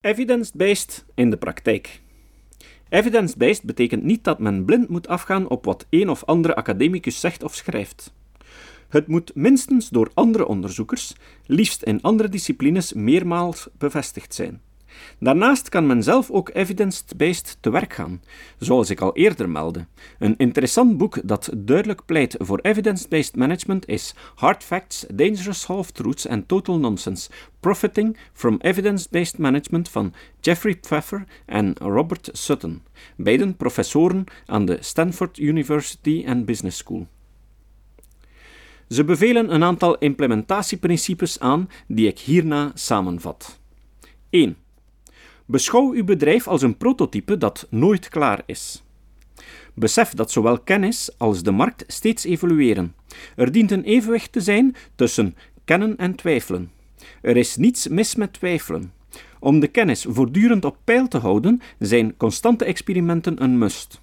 Evidence-based 0.00 1.04
in 1.14 1.30
de 1.30 1.36
praktijk. 1.36 2.00
Evidence-based 2.88 3.62
betekent 3.62 4.02
niet 4.02 4.24
dat 4.24 4.38
men 4.38 4.64
blind 4.64 4.88
moet 4.88 5.08
afgaan 5.08 5.48
op 5.48 5.64
wat 5.64 5.86
een 5.90 6.08
of 6.08 6.24
andere 6.24 6.54
academicus 6.54 7.20
zegt 7.20 7.42
of 7.42 7.54
schrijft. 7.54 8.12
Het 8.88 9.06
moet 9.06 9.34
minstens 9.34 9.88
door 9.88 10.10
andere 10.14 10.46
onderzoekers, 10.46 11.14
liefst 11.46 11.82
in 11.82 12.02
andere 12.02 12.28
disciplines, 12.28 12.92
meermaals 12.92 13.68
bevestigd 13.78 14.34
zijn. 14.34 14.60
Daarnaast 15.20 15.68
kan 15.68 15.86
men 15.86 16.02
zelf 16.02 16.30
ook 16.30 16.50
evidence-based 16.52 17.56
te 17.60 17.70
werk 17.70 17.92
gaan, 17.92 18.22
zoals 18.58 18.90
ik 18.90 19.00
al 19.00 19.16
eerder 19.16 19.48
meldde. 19.48 19.86
Een 20.18 20.34
interessant 20.36 20.98
boek 20.98 21.20
dat 21.24 21.50
duidelijk 21.56 22.04
pleit 22.04 22.34
voor 22.38 22.58
evidence-based 22.58 23.36
management 23.36 23.88
is 23.88 24.14
Hard 24.34 24.64
Facts, 24.64 25.06
Dangerous 25.12 25.66
Half-Truths 25.66 26.28
and 26.28 26.48
Total 26.48 26.78
Nonsense: 26.78 27.30
Profiting 27.60 28.16
from 28.32 28.58
Evidence-Based 28.60 29.38
Management 29.38 29.88
van 29.88 30.14
Jeffrey 30.40 30.74
Pfeffer 30.74 31.24
en 31.46 31.74
Robert 31.78 32.28
Sutton, 32.32 32.82
beiden 33.16 33.56
professoren 33.56 34.24
aan 34.46 34.64
de 34.64 34.76
Stanford 34.80 35.38
University 35.38 36.24
and 36.26 36.44
Business 36.44 36.78
School. 36.78 37.06
Ze 38.88 39.04
bevelen 39.04 39.54
een 39.54 39.64
aantal 39.64 39.98
implementatieprincipes 39.98 41.40
aan 41.40 41.68
die 41.86 42.08
ik 42.08 42.18
hierna 42.18 42.70
samenvat. 42.74 43.58
1. 44.30 44.56
Beschouw 45.50 45.92
uw 45.92 46.04
bedrijf 46.04 46.48
als 46.48 46.62
een 46.62 46.76
prototype 46.76 47.38
dat 47.38 47.66
nooit 47.70 48.08
klaar 48.08 48.42
is. 48.46 48.84
Besef 49.74 50.10
dat 50.10 50.30
zowel 50.30 50.58
kennis 50.58 51.10
als 51.18 51.42
de 51.42 51.50
markt 51.50 51.84
steeds 51.86 52.24
evolueren. 52.24 52.94
Er 53.36 53.52
dient 53.52 53.70
een 53.70 53.84
evenwicht 53.84 54.32
te 54.32 54.40
zijn 54.40 54.76
tussen 54.94 55.36
kennen 55.64 55.96
en 55.96 56.14
twijfelen. 56.14 56.70
Er 57.22 57.36
is 57.36 57.56
niets 57.56 57.88
mis 57.88 58.14
met 58.14 58.32
twijfelen. 58.32 58.92
Om 59.40 59.60
de 59.60 59.68
kennis 59.68 60.06
voortdurend 60.08 60.64
op 60.64 60.76
peil 60.84 61.08
te 61.08 61.18
houden, 61.18 61.60
zijn 61.78 62.16
constante 62.16 62.64
experimenten 62.64 63.42
een 63.42 63.58
must. 63.58 64.00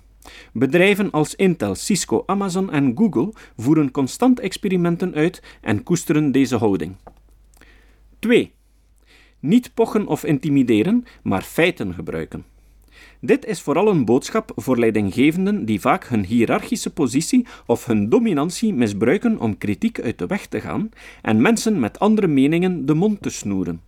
Bedrijven 0.53 1.11
als 1.11 1.35
Intel, 1.35 1.75
Cisco, 1.75 2.23
Amazon 2.25 2.71
en 2.71 2.91
Google 2.95 3.33
voeren 3.57 3.91
constant 3.91 4.39
experimenten 4.39 5.13
uit 5.13 5.41
en 5.61 5.83
koesteren 5.83 6.31
deze 6.31 6.55
houding. 6.55 6.95
2. 8.19 8.54
Niet 9.45 9.73
pochen 9.73 10.07
of 10.07 10.23
intimideren, 10.23 11.05
maar 11.23 11.41
feiten 11.41 11.93
gebruiken. 11.93 12.45
Dit 13.19 13.45
is 13.45 13.61
vooral 13.61 13.87
een 13.87 14.05
boodschap 14.05 14.51
voor 14.55 14.79
leidinggevenden 14.79 15.65
die 15.65 15.79
vaak 15.79 16.07
hun 16.07 16.25
hiërarchische 16.25 16.93
positie 16.93 17.45
of 17.65 17.85
hun 17.85 18.09
dominantie 18.09 18.73
misbruiken 18.73 19.39
om 19.39 19.57
kritiek 19.57 20.01
uit 20.01 20.17
de 20.17 20.27
weg 20.27 20.45
te 20.45 20.61
gaan 20.61 20.89
en 21.21 21.41
mensen 21.41 21.79
met 21.79 21.99
andere 21.99 22.27
meningen 22.27 22.85
de 22.85 22.93
mond 22.93 23.21
te 23.21 23.29
snoeren. 23.29 23.81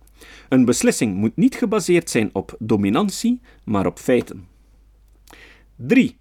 Een 0.48 0.64
beslissing 0.64 1.14
moet 1.14 1.36
niet 1.36 1.54
gebaseerd 1.54 2.10
zijn 2.10 2.30
op 2.32 2.56
dominantie, 2.58 3.40
maar 3.64 3.86
op 3.86 3.98
feiten. 3.98 4.46
3. 5.76 6.16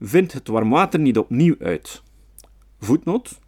Vind 0.00 0.32
het 0.32 0.48
warm 0.48 0.70
water 0.70 1.00
niet 1.00 1.18
opnieuw 1.18 1.56
uit. 1.58 2.02
Voetnoot. 2.78 3.38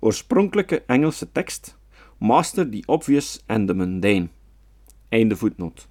Oorspronkelijke 0.00 0.82
Engelse 0.86 1.32
tekst. 1.32 1.78
Master 2.18 2.70
the 2.70 2.82
obvious 2.86 3.42
and 3.46 3.66
the 3.66 3.74
mundane. 3.74 4.28
Einde 5.12 5.36
voetnoot. 5.36 5.88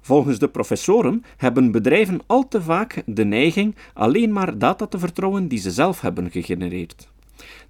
Volgens 0.00 0.38
de 0.38 0.48
professoren 0.48 1.24
hebben 1.36 1.70
bedrijven 1.70 2.20
al 2.26 2.48
te 2.48 2.62
vaak 2.62 3.02
de 3.06 3.24
neiging 3.24 3.74
alleen 3.92 4.32
maar 4.32 4.58
data 4.58 4.86
te 4.86 4.98
vertrouwen 4.98 5.48
die 5.48 5.58
ze 5.58 5.70
zelf 5.70 6.00
hebben 6.00 6.30
gegenereerd. 6.30 7.08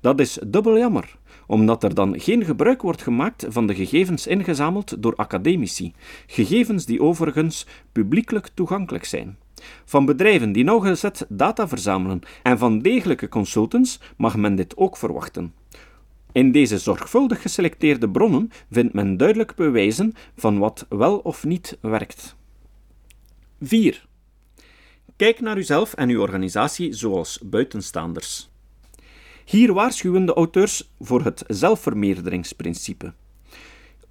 Dat 0.01 0.21
is 0.21 0.39
dubbel 0.47 0.79
jammer, 0.79 1.17
omdat 1.47 1.83
er 1.83 1.95
dan 1.95 2.21
geen 2.21 2.45
gebruik 2.45 2.83
wordt 2.83 3.03
gemaakt 3.03 3.47
van 3.49 3.67
de 3.67 3.75
gegevens 3.75 4.27
ingezameld 4.27 5.03
door 5.03 5.15
academici, 5.17 5.93
gegevens 6.27 6.87
die 6.87 7.03
overigens 7.03 7.67
publiekelijk 7.93 8.49
toegankelijk 8.55 9.05
zijn. 9.05 9.37
Van 9.85 10.05
bedrijven 10.05 10.53
die 10.53 10.65
nauwgezet 10.65 11.27
data 11.29 11.69
verzamelen 11.69 12.21
en 12.43 12.59
van 12.59 12.79
degelijke 12.79 13.29
consultants 13.29 14.01
mag 14.17 14.37
men 14.37 14.55
dit 14.55 14.77
ook 14.77 14.97
verwachten. 14.97 15.53
In 16.35 16.53
deze 16.53 16.79
zorgvuldig 16.79 17.43
geselecteerde 17.43 18.11
bronnen 18.11 18.51
vindt 18.71 18.95
men 18.95 19.17
duidelijk 19.17 19.55
bewijzen 19.55 20.15
van 20.37 20.59
wat 20.59 20.87
wel 20.89 21.19
of 21.19 21.45
niet 21.45 21.79
werkt. 21.81 22.37
4. 23.61 24.07
Kijk 25.17 25.41
naar 25.41 25.59
uzelf 25.59 25.95
en 25.95 26.09
uw 26.09 26.21
organisatie 26.21 26.93
zoals 26.93 27.39
buitenstaanders. 27.43 28.51
Hier 29.45 29.73
waarschuwen 29.73 30.27
de 30.27 30.35
auteurs 30.35 30.91
voor 31.01 31.25
het 31.25 31.45
zelfvermeerderingsprincipe. 31.47 33.13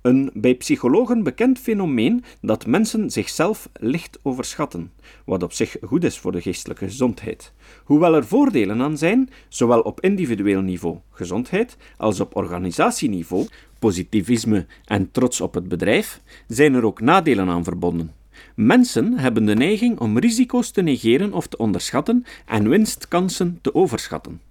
Een 0.03 0.31
bij 0.33 0.55
psychologen 0.55 1.23
bekend 1.23 1.59
fenomeen 1.59 2.23
dat 2.41 2.65
mensen 2.65 3.09
zichzelf 3.09 3.69
licht 3.79 4.19
overschatten, 4.21 4.91
wat 5.25 5.43
op 5.43 5.53
zich 5.53 5.75
goed 5.81 6.03
is 6.03 6.19
voor 6.19 6.31
de 6.31 6.41
geestelijke 6.41 6.85
gezondheid. 6.85 7.53
Hoewel 7.83 8.15
er 8.15 8.25
voordelen 8.25 8.81
aan 8.81 8.97
zijn, 8.97 9.29
zowel 9.47 9.81
op 9.81 10.01
individueel 10.01 10.61
niveau, 10.61 10.97
gezondheid, 11.11 11.77
als 11.97 12.19
op 12.19 12.35
organisatieniveau, 12.35 13.47
positivisme 13.79 14.65
en 14.85 15.11
trots 15.11 15.41
op 15.41 15.53
het 15.53 15.67
bedrijf, 15.67 16.21
zijn 16.47 16.73
er 16.73 16.85
ook 16.85 17.01
nadelen 17.01 17.49
aan 17.49 17.63
verbonden. 17.63 18.11
Mensen 18.55 19.17
hebben 19.17 19.45
de 19.45 19.55
neiging 19.55 19.99
om 19.99 20.19
risico's 20.19 20.71
te 20.71 20.81
negeren 20.81 21.33
of 21.33 21.47
te 21.47 21.57
onderschatten 21.57 22.25
en 22.45 22.69
winstkansen 22.69 23.59
te 23.61 23.75
overschatten. 23.75 24.41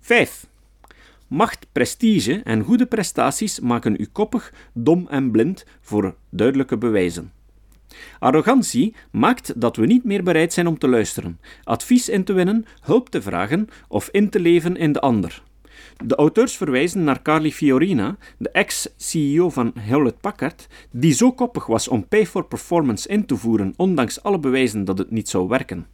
5. 0.00 0.46
Macht, 1.28 1.66
prestige 1.72 2.40
en 2.44 2.62
goede 2.62 2.86
prestaties 2.86 3.60
maken 3.60 3.96
u 3.98 4.06
koppig, 4.12 4.52
dom 4.72 5.06
en 5.10 5.30
blind 5.30 5.64
voor 5.80 6.14
duidelijke 6.30 6.78
bewijzen. 6.78 7.32
Arrogantie 8.18 8.94
maakt 9.10 9.60
dat 9.60 9.76
we 9.76 9.86
niet 9.86 10.04
meer 10.04 10.22
bereid 10.22 10.52
zijn 10.52 10.66
om 10.66 10.78
te 10.78 10.88
luisteren, 10.88 11.40
advies 11.64 12.08
in 12.08 12.24
te 12.24 12.32
winnen, 12.32 12.64
hulp 12.80 13.08
te 13.08 13.22
vragen 13.22 13.68
of 13.88 14.08
in 14.12 14.30
te 14.30 14.40
leven 14.40 14.76
in 14.76 14.92
de 14.92 15.00
ander. 15.00 15.42
De 16.04 16.14
auteurs 16.14 16.56
verwijzen 16.56 17.04
naar 17.04 17.22
Carly 17.22 17.50
Fiorina, 17.50 18.16
de 18.38 18.50
ex-CEO 18.50 19.50
van 19.50 19.72
Hewlett 19.78 20.20
Packard, 20.20 20.66
die 20.90 21.12
zo 21.12 21.32
koppig 21.32 21.66
was 21.66 21.88
om 21.88 22.08
pay 22.08 22.26
for 22.26 22.44
performance 22.44 23.08
in 23.08 23.26
te 23.26 23.36
voeren, 23.36 23.74
ondanks 23.76 24.22
alle 24.22 24.38
bewijzen 24.38 24.84
dat 24.84 24.98
het 24.98 25.10
niet 25.10 25.28
zou 25.28 25.48
werken. 25.48 25.86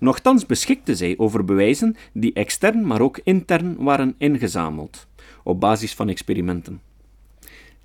Nochtans 0.00 0.46
beschikte 0.46 0.94
zij 0.94 1.14
over 1.16 1.44
bewijzen 1.44 1.96
die 2.12 2.32
extern, 2.32 2.86
maar 2.86 3.00
ook 3.00 3.20
intern 3.24 3.76
waren 3.78 4.14
ingezameld, 4.18 5.06
op 5.42 5.60
basis 5.60 5.94
van 5.94 6.08
experimenten. 6.08 6.80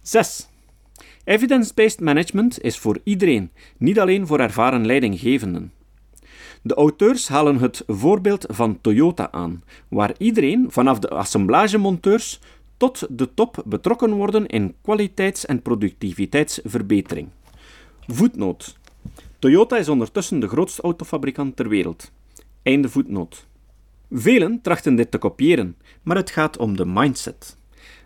6. 0.02 0.48
Evidence-based 1.24 2.00
management 2.00 2.62
is 2.62 2.78
voor 2.78 3.00
iedereen, 3.04 3.52
niet 3.78 4.00
alleen 4.00 4.28
voor 4.28 4.40
ervaren 4.40 4.86
leidinggevenden. 4.86 5.72
De 6.62 6.74
auteurs 6.74 7.28
halen 7.28 7.58
het 7.58 7.84
voorbeeld 7.88 8.46
van 8.48 8.82
Toyota 8.82 9.32
aan, 9.32 9.64
waar 9.88 10.14
iedereen, 10.18 10.66
vanaf 10.70 11.00
de 11.00 11.10
assemblagemonteurs 11.10 12.40
tot 12.78 13.08
de 13.10 13.34
top, 13.34 13.64
betrokken 13.66 14.12
worden 14.12 14.48
in 14.48 14.76
kwaliteits- 14.82 15.46
en 15.46 15.62
productiviteitsverbetering. 15.62 17.28
Voetnoot. 18.08 18.78
Toyota 19.40 19.78
is 19.78 19.90
ondertussen 19.90 20.40
de 20.40 20.48
grootste 20.48 20.82
autofabrikant 20.82 21.56
ter 21.56 21.70
wereld. 21.70 22.12
Einde 22.64 22.90
voetnoot. 22.90 23.48
Velen 24.12 24.62
trachten 24.62 24.96
dit 24.96 25.12
te 25.12 25.18
kopiëren, 25.18 25.76
maar 26.04 26.16
het 26.16 26.30
gaat 26.30 26.58
om 26.58 26.78
de 26.78 26.86
mindset. 26.86 27.58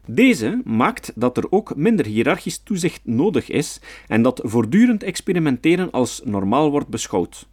Deze 0.06 0.62
maakt 0.64 1.12
dat 1.16 1.38
er 1.38 1.52
ook 1.52 1.76
minder 1.76 2.06
hiërarchisch 2.06 2.58
toezicht 2.58 3.02
nodig 3.04 3.50
is 3.50 3.80
en 4.08 4.22
dat 4.22 4.42
voortdurend 4.44 5.04
experimenteren 5.04 5.92
als 5.92 6.22
normaal 6.24 6.72
wordt 6.72 6.88
beschouwd. 6.88 7.48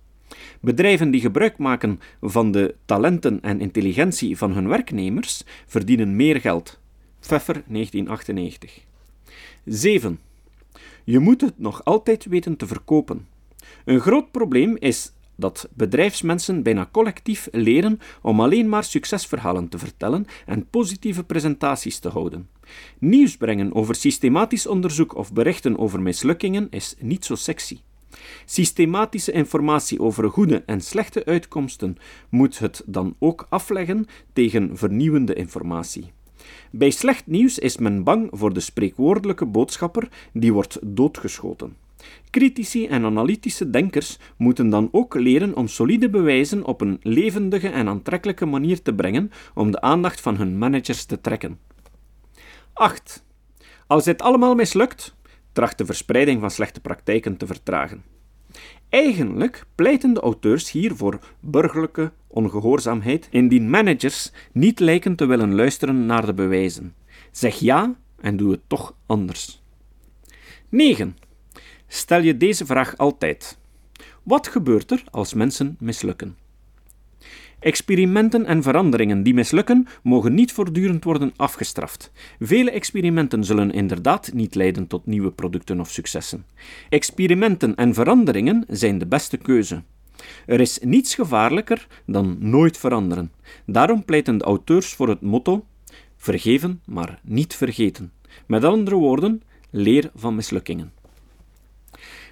Bedrijven 0.61 1.11
die 1.11 1.21
gebruik 1.21 1.59
maken 1.59 2.01
van 2.21 2.51
de 2.53 2.75
talenten 2.85 3.43
en 3.43 3.61
intelligentie 3.61 4.37
van 4.37 4.53
hun 4.53 4.69
werknemers 4.69 5.45
verdienen 5.67 6.17
meer 6.17 6.41
geld. 6.41 6.81
Pfeffer 7.21 7.63
1998. 7.67 8.81
7. 9.65 10.21
Je 11.05 11.19
moet 11.19 11.41
het 11.41 11.59
nog 11.59 11.85
altijd 11.85 12.25
weten 12.25 12.57
te 12.57 12.67
verkopen. 12.67 13.30
Een 13.85 14.01
groot 14.01 14.31
probleem 14.31 14.77
is 14.79 15.13
dat 15.37 15.69
bedrijfsmensen 15.75 16.63
bijna 16.63 16.89
collectief 16.93 17.49
leren 17.53 18.01
om 18.23 18.41
alleen 18.41 18.69
maar 18.69 18.85
succesverhalen 18.85 19.69
te 19.69 19.79
vertellen 19.79 20.27
en 20.47 20.67
positieve 20.71 21.25
presentaties 21.25 21.99
te 21.99 22.09
houden. 22.09 22.49
Nieuws 22.99 23.37
brengen 23.37 23.75
over 23.75 23.95
systematisch 23.95 24.67
onderzoek 24.67 25.17
of 25.17 25.33
berichten 25.33 25.79
over 25.79 26.03
mislukkingen 26.03 26.67
is 26.71 26.95
niet 26.99 27.25
zo 27.25 27.35
sexy. 27.35 27.79
Systematische 28.45 29.33
informatie 29.33 30.01
over 30.01 30.31
goede 30.31 30.63
en 30.67 30.81
slechte 30.81 31.25
uitkomsten 31.25 31.97
moet 32.29 32.59
het 32.59 32.83
dan 32.87 33.15
ook 33.19 33.47
afleggen 33.49 34.07
tegen 34.33 34.77
vernieuwende 34.77 35.35
informatie. 35.35 36.13
Bij 36.71 36.91
slecht 36.91 37.27
nieuws 37.27 37.59
is 37.59 37.77
men 37.77 38.05
bang 38.05 38.29
voor 38.33 38.53
de 38.53 38.61
spreekwoordelijke 38.61 39.47
boodschapper 39.47 40.09
die 40.33 40.53
wordt 40.53 40.79
doodgeschoten. 40.83 41.77
Critici 42.31 42.87
en 42.87 43.05
analytische 43.05 43.71
denkers 43.71 44.19
moeten 44.37 44.69
dan 44.69 44.89
ook 44.93 45.15
leren 45.15 45.57
om 45.57 45.69
solide 45.69 46.11
bewijzen 46.11 46.65
op 46.65 46.81
een 46.81 46.99
levendige 47.03 47.69
en 47.69 47.89
aantrekkelijke 47.89 48.47
manier 48.47 48.83
te 48.83 48.95
brengen 48.95 49.31
om 49.55 49.71
de 49.71 49.81
aandacht 49.81 50.21
van 50.21 50.37
hun 50.37 50.59
managers 50.59 51.05
te 51.05 51.21
trekken. 51.21 51.59
8. 52.73 53.25
Als 53.87 54.05
dit 54.05 54.23
allemaal 54.23 54.55
mislukt, 54.55 55.15
tracht 55.53 55.79
de 55.79 55.85
verspreiding 55.85 56.41
van 56.41 56.51
slechte 56.51 56.81
praktijken 56.81 57.37
te 57.37 57.47
vertragen. 57.47 58.03
Eigenlijk 58.89 59.65
pleiten 59.75 60.15
de 60.15 60.21
auteurs 60.21 60.71
hier 60.71 60.95
voor 60.95 61.19
burgerlijke 61.41 62.13
ongehoorzaamheid, 62.27 63.29
indien 63.31 63.71
managers 63.71 64.33
niet 64.53 64.81
lijken 64.81 65.17
te 65.17 65.27
willen 65.27 65.55
luisteren 65.55 66.07
naar 66.07 66.27
de 66.27 66.35
bewijzen. 66.35 66.95
Zeg 67.31 67.55
ja 67.55 67.95
en 68.21 68.37
doe 68.37 68.51
het 68.51 68.61
toch 68.67 68.95
anders. 69.07 69.63
9. 70.69 71.17
Stel 71.93 72.21
je 72.21 72.37
deze 72.37 72.67
vraag 72.67 72.97
altijd. 72.97 73.59
Wat 74.23 74.49
gebeurt 74.49 74.91
er 74.91 75.05
als 75.11 75.35
mensen 75.35 75.77
mislukken? 75.81 76.37
Experimenten 77.59 78.47
en 78.47 78.63
veranderingen 78.63 79.23
die 79.23 79.35
mislukken, 79.35 79.87
mogen 80.03 80.35
niet 80.35 80.53
voortdurend 80.53 81.05
worden 81.05 81.33
afgestraft. 81.37 82.13
Vele 82.39 82.71
experimenten 82.71 83.45
zullen 83.45 83.71
inderdaad 83.73 84.33
niet 84.33 84.55
leiden 84.55 84.87
tot 84.87 85.07
nieuwe 85.07 85.31
producten 85.31 85.81
of 85.81 85.91
successen. 85.91 86.47
Experimenten 86.89 87.75
en 87.75 87.95
veranderingen 87.95 88.65
zijn 88.69 88.99
de 88.99 89.07
beste 89.07 89.37
keuze. 89.37 89.83
Er 90.47 90.61
is 90.61 90.79
niets 90.83 91.15
gevaarlijker 91.15 91.87
dan 92.07 92.37
nooit 92.39 92.79
veranderen. 92.79 93.33
Daarom 93.67 94.05
pleiten 94.05 94.39
de 94.39 94.45
auteurs 94.45 94.95
voor 94.95 95.09
het 95.09 95.21
motto: 95.21 95.65
vergeven, 96.17 96.81
maar 96.87 97.21
niet 97.23 97.55
vergeten. 97.55 98.13
Met 98.47 98.65
andere 98.65 98.97
woorden, 98.97 99.43
leer 99.71 100.11
van 100.15 100.35
mislukkingen. 100.35 100.99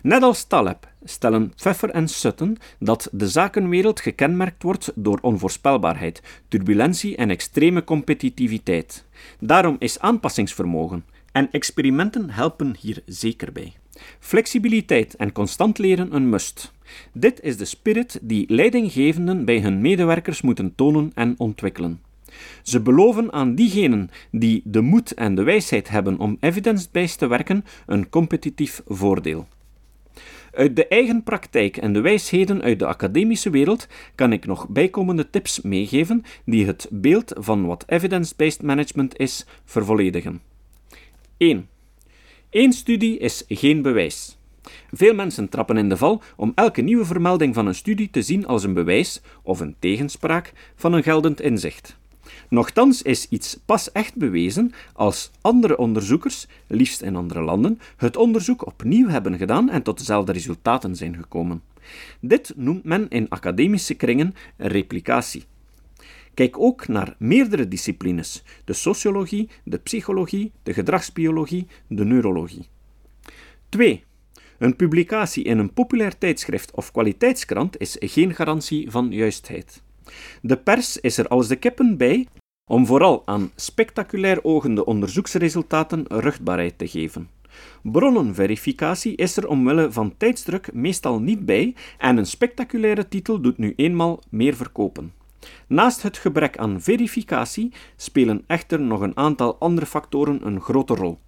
Net 0.02 0.22
als 0.22 0.44
Taleb 0.44 0.88
stellen 1.04 1.52
Pfeffer 1.56 1.90
en 1.90 2.08
Sutton 2.08 2.58
dat 2.78 3.08
de 3.12 3.28
zakenwereld 3.28 4.00
gekenmerkt 4.00 4.62
wordt 4.62 4.92
door 4.94 5.18
onvoorspelbaarheid, 5.20 6.22
turbulentie 6.48 7.16
en 7.16 7.30
extreme 7.30 7.84
competitiviteit. 7.84 9.04
Daarom 9.40 9.76
is 9.78 9.98
aanpassingsvermogen 9.98 11.04
en 11.32 11.50
experimenten 11.50 12.30
helpen 12.30 12.76
hier 12.80 13.02
zeker 13.06 13.52
bij. 13.52 13.72
Flexibiliteit 14.18 15.16
en 15.16 15.32
constant 15.32 15.78
leren 15.78 16.14
een 16.14 16.28
must. 16.28 16.72
Dit 17.12 17.40
is 17.42 17.56
de 17.56 17.64
spirit 17.64 18.18
die 18.22 18.52
leidinggevenden 18.52 19.44
bij 19.44 19.60
hun 19.60 19.80
medewerkers 19.80 20.42
moeten 20.42 20.74
tonen 20.74 21.10
en 21.14 21.34
ontwikkelen. 21.38 22.02
Ze 22.62 22.80
beloven 22.80 23.32
aan 23.32 23.54
diegenen 23.54 24.10
die 24.30 24.62
de 24.64 24.80
moed 24.80 25.14
en 25.14 25.34
de 25.34 25.42
wijsheid 25.42 25.88
hebben 25.88 26.18
om 26.18 26.36
evidence-based 26.40 27.18
te 27.18 27.26
werken 27.26 27.64
een 27.86 28.08
competitief 28.08 28.82
voordeel. 28.86 29.46
Uit 30.58 30.76
de 30.76 30.88
eigen 30.88 31.22
praktijk 31.22 31.76
en 31.76 31.93
de 31.93 32.00
wijsheden 32.00 32.62
uit 32.62 32.78
de 32.78 32.87
academische 32.87 33.50
wereld 33.50 33.87
kan 34.14 34.32
ik 34.32 34.46
nog 34.46 34.69
bijkomende 34.69 35.31
tips 35.31 35.60
meegeven 35.60 36.25
die 36.44 36.66
het 36.66 36.88
beeld 36.90 37.32
van 37.37 37.66
wat 37.66 37.84
evidence-based 37.87 38.62
management 38.62 39.19
is 39.19 39.46
vervolledigen. 39.64 40.40
1. 41.37 41.69
Eén 42.50 42.72
studie 42.72 43.19
is 43.19 43.44
geen 43.49 43.82
bewijs. 43.82 44.38
Veel 44.93 45.14
mensen 45.14 45.49
trappen 45.49 45.76
in 45.76 45.88
de 45.88 45.96
val 45.96 46.22
om 46.37 46.52
elke 46.55 46.82
nieuwe 46.82 47.04
vermelding 47.04 47.54
van 47.54 47.66
een 47.66 47.75
studie 47.75 48.11
te 48.11 48.22
zien 48.22 48.46
als 48.46 48.64
een 48.64 48.75
bewijs 48.75 49.20
of 49.43 49.61
een 49.61 49.76
tegenspraak 49.78 50.52
van 50.76 50.93
een 50.93 51.02
geldend 51.02 51.40
inzicht. 51.40 51.96
Nochtans 52.48 53.02
is 53.02 53.28
iets 53.28 53.58
pas 53.64 53.92
echt 53.92 54.14
bewezen 54.14 54.72
als 54.92 55.30
andere 55.40 55.76
onderzoekers, 55.76 56.46
liefst 56.66 57.02
in 57.02 57.16
andere 57.16 57.42
landen, 57.42 57.80
het 57.96 58.16
onderzoek 58.16 58.66
opnieuw 58.66 59.08
hebben 59.08 59.38
gedaan 59.38 59.70
en 59.70 59.82
tot 59.82 59.98
dezelfde 59.98 60.32
resultaten 60.32 60.96
zijn 60.96 61.16
gekomen. 61.16 61.62
Dit 62.20 62.52
noemt 62.56 62.84
men 62.84 63.08
in 63.08 63.28
academische 63.28 63.94
kringen 63.94 64.34
replicatie. 64.56 65.44
Kijk 66.34 66.58
ook 66.58 66.88
naar 66.88 67.14
meerdere 67.19 67.69
disciplines: 67.69 68.42
de 68.64 68.72
sociologie, 68.72 69.48
de 69.64 69.78
psychologie, 69.78 70.52
de 70.62 70.72
gedragsbiologie, 70.72 71.66
de 71.86 72.04
neurologie. 72.04 72.69
2. 73.69 74.04
Een 74.58 74.76
publicatie 74.76 75.44
in 75.44 75.58
een 75.58 75.72
populair 75.72 76.19
tijdschrift 76.19 76.70
of 76.70 76.92
kwaliteitskrant 76.92 77.80
is 77.80 77.96
geen 78.00 78.34
garantie 78.34 78.90
van 78.90 79.10
juistheid. 79.10 79.82
De 80.43 80.56
pers 80.56 81.00
is 81.00 81.19
er 81.19 81.28
als 81.28 81.49
de 81.49 81.56
kippen 81.56 81.96
bij 81.96 82.26
om 82.70 82.87
vooral 82.87 83.22
aan 83.25 83.50
spectaculair 83.55 84.44
ogende 84.44 84.84
onderzoeksresultaten 84.84 86.05
ruchtbaarheid 86.08 86.78
te 86.78 86.88
geven. 86.88 87.28
Bronnenverificatie 87.82 89.16
is 89.16 89.37
er 89.37 89.49
omwille 89.49 89.93
van 89.93 90.14
tijdsdruk 90.16 90.72
meestal 90.72 91.20
niet 91.20 91.46
bij 91.46 91.75
en 91.99 92.16
een 92.16 92.26
spectaculaire 92.26 93.08
titel 93.08 93.40
doet 93.40 93.58
nu 93.58 93.72
eenmaal 93.76 94.20
meer 94.28 94.56
verkopen. 94.56 95.12
Naast 95.66 96.02
het 96.02 96.19
gebrek 96.19 96.58
aan 96.58 96.81
verificatie 96.81 97.72
spelen 97.96 98.44
echter 98.46 98.81
nog 98.81 99.00
een 99.00 99.16
aantal 99.16 99.56
andere 99.58 99.87
factoren 99.87 100.46
een 100.46 100.61
grote 100.61 100.94
rol. 100.94 101.19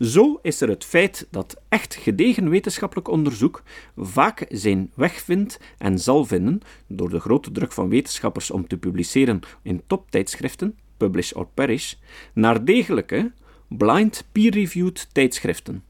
Zo 0.00 0.38
is 0.42 0.60
er 0.60 0.68
het 0.68 0.84
feit 0.84 1.26
dat 1.30 1.60
echt 1.68 1.94
gedegen 1.94 2.48
wetenschappelijk 2.48 3.08
onderzoek 3.08 3.62
vaak 3.96 4.46
zijn 4.48 4.90
weg 4.94 5.20
vindt 5.20 5.60
en 5.78 5.98
zal 5.98 6.24
vinden 6.24 6.60
door 6.86 7.10
de 7.10 7.20
grote 7.20 7.50
druk 7.50 7.72
van 7.72 7.88
wetenschappers 7.88 8.50
om 8.50 8.66
te 8.66 8.76
publiceren 8.76 9.40
in 9.62 9.82
toptijdschriften, 9.86 10.76
publish 10.96 11.32
or 11.32 11.46
perish, 11.54 11.94
naar 12.32 12.64
degelijke, 12.64 13.32
blind 13.68 14.24
peer-reviewed 14.32 15.08
tijdschriften. 15.12 15.84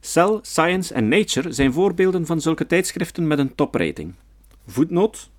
Cell, 0.00 0.38
Science 0.42 0.94
en 0.94 1.08
Nature 1.08 1.52
zijn 1.52 1.72
voorbeelden 1.72 2.26
van 2.26 2.40
zulke 2.40 2.66
tijdschriften 2.66 3.26
met 3.26 3.38
een 3.38 3.54
toprating. 3.54 4.14
Voetnoot. 4.66 5.30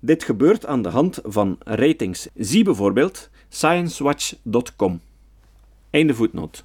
Dit 0.00 0.24
gebeurt 0.24 0.66
aan 0.66 0.82
de 0.82 0.88
hand 0.88 1.20
van 1.24 1.56
ratings. 1.64 2.28
Zie 2.34 2.64
bijvoorbeeld 2.64 3.30
sciencewatch.com. 3.48 5.00
Einde 5.90 6.14
voetnoot. 6.14 6.64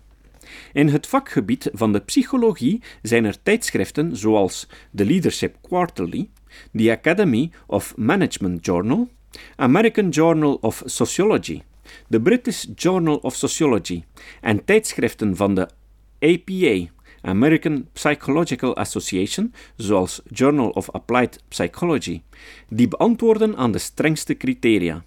In 0.74 0.88
het 0.88 1.08
vakgebied 1.08 1.70
van 1.74 1.92
de 1.92 2.00
psychologie 2.00 2.82
zijn 3.02 3.26
er 3.26 3.44
tijdschriften 3.44 4.18
zoals 4.18 4.68
The 4.96 5.06
Leadership 5.06 5.56
Quarterly, 5.62 6.30
The 6.76 6.92
Academy 6.92 7.52
of 7.68 7.98
Management 7.98 8.66
Journal, 8.66 9.10
American 9.56 10.10
Journal 10.10 10.58
of 10.62 10.82
Sociology, 10.86 11.62
the 12.10 12.20
British 12.20 12.66
Journal 12.76 13.16
of 13.16 13.36
Sociology 13.36 14.04
en 14.42 14.66
tijdschriften 14.66 15.36
van 15.36 15.56
de 15.56 15.68
APA, 16.20 16.92
American 17.22 17.88
Psychological 17.94 18.76
Association, 18.76 19.54
zoals 19.76 20.22
Journal 20.30 20.70
of 20.70 20.92
Applied 20.92 21.44
Psychology, 21.48 22.22
die 22.70 22.88
beantwoorden 22.88 23.58
aan 23.58 23.72
de 23.72 23.78
strengste 23.78 24.38
criteria. 24.38 25.04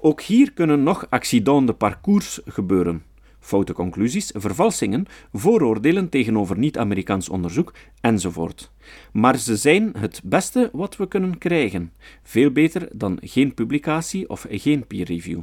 Ook 0.00 0.20
hier 0.20 0.52
kunnen 0.52 0.82
nog 0.82 1.06
accidents 1.10 1.66
de 1.66 1.72
parcours 1.72 2.40
gebeuren 2.44 3.02
foute 3.42 3.72
conclusies, 3.72 4.30
vervalsingen, 4.34 5.06
vooroordelen 5.32 6.08
tegenover 6.08 6.58
niet-Amerikaans 6.58 7.28
onderzoek 7.28 7.74
enzovoort. 8.00 8.72
Maar 9.12 9.38
ze 9.38 9.56
zijn 9.56 9.92
het 9.98 10.20
beste 10.24 10.70
wat 10.72 10.96
we 10.96 11.08
kunnen 11.08 11.38
krijgen, 11.38 11.92
veel 12.22 12.50
beter 12.50 12.88
dan 12.92 13.18
geen 13.20 13.54
publicatie 13.54 14.28
of 14.28 14.46
geen 14.50 14.86
peer 14.86 15.04
review. 15.04 15.40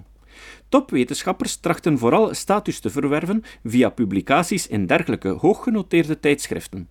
Topwetenschappers 0.69 1.55
trachten 1.55 1.97
vooral 1.97 2.33
status 2.33 2.79
te 2.79 2.89
verwerven 2.89 3.43
via 3.63 3.89
publicaties 3.89 4.67
in 4.67 4.85
dergelijke 4.85 5.29
hooggenoteerde 5.29 6.19
tijdschriften. 6.19 6.89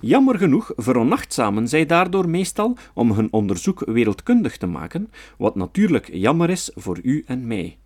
Jammer 0.00 0.38
genoeg 0.38 0.72
veronachtzamen 0.76 1.68
zij 1.68 1.86
daardoor 1.86 2.28
meestal 2.28 2.76
om 2.94 3.12
hun 3.12 3.32
onderzoek 3.32 3.82
wereldkundig 3.86 4.56
te 4.56 4.66
maken, 4.66 5.10
wat 5.38 5.54
natuurlijk 5.54 6.08
jammer 6.12 6.50
is 6.50 6.70
voor 6.74 6.98
u 7.02 7.22
en 7.26 7.46
mij. 7.46 7.78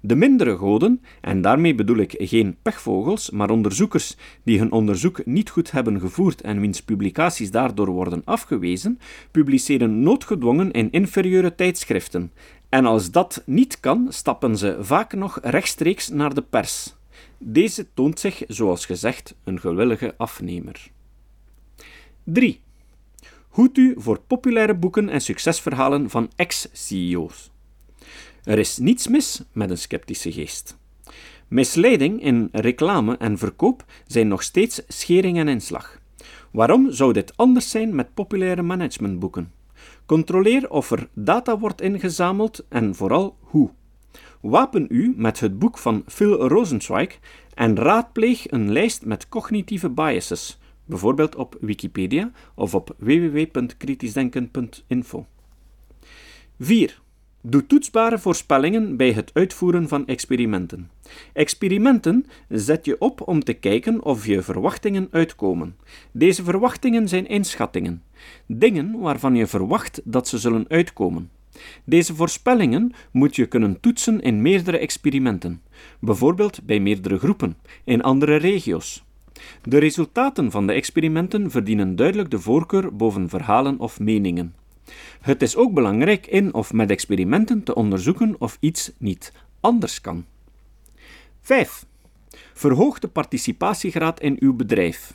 De 0.00 0.14
mindere 0.14 0.56
goden, 0.56 1.02
en 1.20 1.40
daarmee 1.40 1.74
bedoel 1.74 1.96
ik 1.96 2.14
geen 2.18 2.56
pechvogels, 2.62 3.30
maar 3.30 3.50
onderzoekers 3.50 4.16
die 4.42 4.58
hun 4.58 4.72
onderzoek 4.72 5.26
niet 5.26 5.50
goed 5.50 5.70
hebben 5.70 6.00
gevoerd 6.00 6.40
en 6.40 6.60
wiens 6.60 6.82
publicaties 6.82 7.50
daardoor 7.50 7.90
worden 7.90 8.22
afgewezen, 8.24 8.98
publiceren 9.30 10.02
noodgedwongen 10.02 10.70
in 10.70 10.90
inferieure 10.90 11.54
tijdschriften. 11.54 12.32
En 12.68 12.86
als 12.86 13.10
dat 13.10 13.42
niet 13.46 13.80
kan, 13.80 14.06
stappen 14.08 14.56
ze 14.56 14.76
vaak 14.80 15.12
nog 15.12 15.38
rechtstreeks 15.42 16.08
naar 16.08 16.34
de 16.34 16.42
pers. 16.42 16.94
Deze 17.38 17.86
toont 17.94 18.20
zich, 18.20 18.42
zoals 18.48 18.86
gezegd, 18.86 19.34
een 19.44 19.60
gewillige 19.60 20.14
afnemer. 20.16 20.90
3. 22.24 22.60
Goed 23.48 23.78
u 23.78 23.94
voor 23.96 24.20
populaire 24.20 24.74
boeken 24.74 25.08
en 25.08 25.20
succesverhalen 25.20 26.10
van 26.10 26.30
ex-CEO's. 26.36 27.50
Er 28.44 28.58
is 28.58 28.78
niets 28.78 29.08
mis 29.08 29.42
met 29.52 29.70
een 29.70 29.78
sceptische 29.78 30.32
geest. 30.32 30.78
Misleiding 31.48 32.22
in 32.22 32.48
reclame 32.52 33.16
en 33.16 33.38
verkoop 33.38 33.84
zijn 34.06 34.28
nog 34.28 34.42
steeds 34.42 34.82
schering 34.88 35.38
en 35.38 35.48
inslag. 35.48 36.00
Waarom 36.52 36.92
zou 36.92 37.12
dit 37.12 37.36
anders 37.36 37.70
zijn 37.70 37.94
met 37.94 38.14
populaire 38.14 38.62
managementboeken? 38.62 39.52
Controleer 40.06 40.70
of 40.70 40.90
er 40.90 41.08
data 41.14 41.58
wordt 41.58 41.80
ingezameld 41.80 42.64
en 42.68 42.94
vooral 42.94 43.36
hoe. 43.40 43.70
Wapen 44.40 44.86
u 44.88 45.14
met 45.16 45.40
het 45.40 45.58
boek 45.58 45.78
van 45.78 46.02
Phil 46.06 46.48
Rosenzweig 46.48 47.18
en 47.54 47.76
raadpleeg 47.76 48.50
een 48.50 48.72
lijst 48.72 49.04
met 49.04 49.28
cognitieve 49.28 49.90
biases, 49.90 50.58
bijvoorbeeld 50.84 51.34
op 51.34 51.56
Wikipedia 51.60 52.32
of 52.54 52.74
op 52.74 52.94
www.kritischdenken.info. 52.98 55.26
4. 56.58 57.02
Doe 57.46 57.66
toetsbare 57.66 58.18
voorspellingen 58.18 58.96
bij 58.96 59.12
het 59.12 59.30
uitvoeren 59.32 59.88
van 59.88 60.06
experimenten. 60.06 60.90
Experimenten 61.32 62.26
zet 62.48 62.84
je 62.84 63.00
op 63.00 63.28
om 63.28 63.44
te 63.44 63.52
kijken 63.52 64.04
of 64.04 64.26
je 64.26 64.42
verwachtingen 64.42 65.08
uitkomen. 65.10 65.76
Deze 66.12 66.44
verwachtingen 66.44 67.08
zijn 67.08 67.26
inschattingen, 67.26 68.02
dingen 68.46 68.98
waarvan 68.98 69.34
je 69.34 69.46
verwacht 69.46 70.00
dat 70.04 70.28
ze 70.28 70.38
zullen 70.38 70.64
uitkomen. 70.68 71.30
Deze 71.84 72.14
voorspellingen 72.14 72.92
moet 73.10 73.36
je 73.36 73.46
kunnen 73.46 73.80
toetsen 73.80 74.20
in 74.20 74.42
meerdere 74.42 74.78
experimenten, 74.78 75.62
bijvoorbeeld 76.00 76.62
bij 76.62 76.80
meerdere 76.80 77.18
groepen, 77.18 77.56
in 77.84 78.02
andere 78.02 78.36
regio's. 78.36 79.04
De 79.62 79.78
resultaten 79.78 80.50
van 80.50 80.66
de 80.66 80.72
experimenten 80.72 81.50
verdienen 81.50 81.96
duidelijk 81.96 82.30
de 82.30 82.38
voorkeur 82.38 82.96
boven 82.96 83.28
verhalen 83.28 83.78
of 83.78 84.00
meningen. 84.00 84.54
Het 85.20 85.42
is 85.42 85.56
ook 85.56 85.72
belangrijk 85.72 86.26
in 86.26 86.54
of 86.54 86.72
met 86.72 86.90
experimenten 86.90 87.62
te 87.62 87.74
onderzoeken 87.74 88.36
of 88.38 88.56
iets 88.60 88.92
niet 88.98 89.32
anders 89.60 90.00
kan. 90.00 90.24
5. 91.40 91.86
Verhoog 92.52 92.98
de 92.98 93.08
participatiegraad 93.08 94.20
in 94.20 94.36
uw 94.40 94.54
bedrijf. 94.54 95.14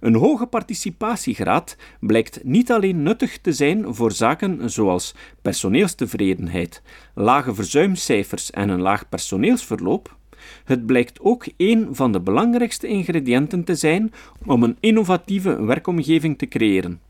Een 0.00 0.14
hoge 0.14 0.46
participatiegraad 0.46 1.76
blijkt 2.00 2.44
niet 2.44 2.72
alleen 2.72 3.02
nuttig 3.02 3.38
te 3.38 3.52
zijn 3.52 3.94
voor 3.94 4.12
zaken 4.12 4.70
zoals 4.70 5.14
personeelstevredenheid, 5.42 6.82
lage 7.14 7.54
verzuimcijfers 7.54 8.50
en 8.50 8.68
een 8.68 8.80
laag 8.80 9.08
personeelsverloop, 9.08 10.16
het 10.64 10.86
blijkt 10.86 11.20
ook 11.20 11.46
een 11.56 11.88
van 11.90 12.12
de 12.12 12.20
belangrijkste 12.20 12.86
ingrediënten 12.86 13.64
te 13.64 13.74
zijn 13.74 14.12
om 14.46 14.62
een 14.62 14.76
innovatieve 14.80 15.64
werkomgeving 15.64 16.38
te 16.38 16.48
creëren. 16.48 17.00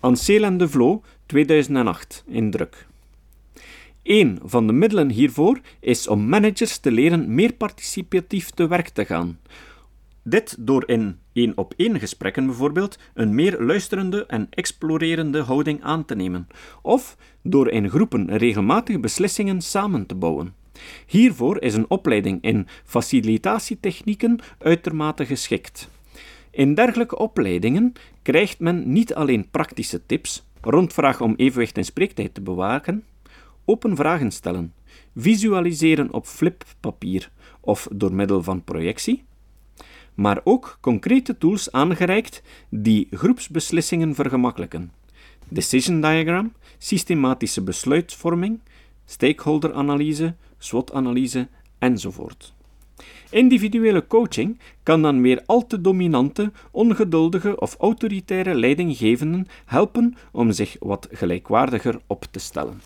Ansel 0.00 0.44
en 0.44 0.58
de 0.58 0.68
Vlo, 0.68 1.02
2008, 1.26 2.24
in 2.26 2.50
druk. 2.50 2.86
Een 4.02 4.38
van 4.44 4.66
de 4.66 4.72
middelen 4.72 5.10
hiervoor 5.10 5.60
is 5.80 6.08
om 6.08 6.28
managers 6.28 6.78
te 6.78 6.90
leren 6.90 7.34
meer 7.34 7.52
participatief 7.52 8.50
te 8.50 8.68
werk 8.68 8.88
te 8.88 9.04
gaan. 9.04 9.38
Dit 10.22 10.56
door 10.58 10.88
in 10.88 11.18
één-op-één 11.32 11.98
gesprekken 11.98 12.46
bijvoorbeeld 12.46 12.98
een 13.14 13.34
meer 13.34 13.62
luisterende 13.62 14.26
en 14.26 14.46
explorerende 14.50 15.42
houding 15.42 15.82
aan 15.82 16.04
te 16.04 16.14
nemen, 16.14 16.48
of 16.82 17.16
door 17.42 17.70
in 17.70 17.90
groepen 17.90 18.36
regelmatig 18.36 19.00
beslissingen 19.00 19.60
samen 19.60 20.06
te 20.06 20.14
bouwen. 20.14 20.54
Hiervoor 21.06 21.62
is 21.62 21.74
een 21.74 21.90
opleiding 21.90 22.42
in 22.42 22.66
facilitatietechnieken 22.84 24.38
uitermate 24.58 25.26
geschikt. 25.26 25.88
In 26.58 26.74
dergelijke 26.74 27.18
opleidingen 27.18 27.92
krijgt 28.22 28.58
men 28.58 28.92
niet 28.92 29.14
alleen 29.14 29.50
praktische 29.50 30.06
tips, 30.06 30.46
rondvraag 30.60 31.20
om 31.20 31.34
evenwicht 31.36 31.76
en 31.76 31.84
spreektijd 31.84 32.34
te 32.34 32.40
bewaken, 32.40 33.04
open 33.64 33.96
vragen 33.96 34.30
stellen, 34.30 34.74
visualiseren 35.16 36.12
op 36.12 36.26
flippapier 36.26 37.30
of 37.60 37.88
door 37.92 38.14
middel 38.14 38.42
van 38.42 38.64
projectie, 38.64 39.24
maar 40.14 40.40
ook 40.44 40.78
concrete 40.80 41.38
tools 41.38 41.72
aangereikt 41.72 42.42
die 42.68 43.06
groepsbeslissingen 43.10 44.14
vergemakkelijken. 44.14 44.92
Decision 45.48 46.00
diagram, 46.00 46.52
systematische 46.78 47.62
besluitvorming, 47.62 48.60
stakeholderanalyse, 49.04 50.34
SWOT-analyse 50.58 51.48
enzovoort. 51.78 52.56
Individuele 53.30 54.06
coaching 54.06 54.58
kan 54.82 55.02
dan 55.02 55.22
weer 55.22 55.42
al 55.46 55.66
te 55.66 55.80
dominante, 55.80 56.52
ongeduldige 56.70 57.60
of 57.60 57.74
autoritaire 57.78 58.54
leidinggevenden 58.54 59.46
helpen 59.64 60.16
om 60.32 60.52
zich 60.52 60.76
wat 60.78 61.08
gelijkwaardiger 61.10 62.00
op 62.06 62.24
te 62.30 62.38
stellen. 62.38 62.80